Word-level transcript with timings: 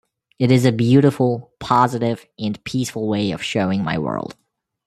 It 0.39 0.49
is 0.49 0.65
a 0.65 0.71
beautiful, 0.71 1.51
positive, 1.59 2.25
and 2.39 2.63
peaceful 2.63 3.07
way 3.07 3.29
of 3.29 3.43
showing 3.43 3.83
my 3.83 3.99
world. 3.99 4.35